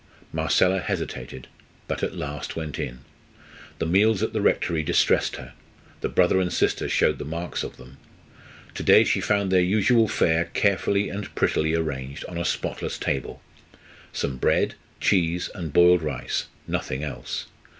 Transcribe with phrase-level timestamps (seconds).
[0.33, 1.45] Marcella hesitated,
[1.87, 3.01] but at last went in.
[3.77, 5.53] The meals at the rectory distressed her
[5.99, 7.97] the brother and sister showed the marks of them.
[8.73, 13.43] To day she found their usual fare carefully and prettily arranged on a spotless table;
[14.11, 17.45] some bread, cheese, and boiled rice nothing else.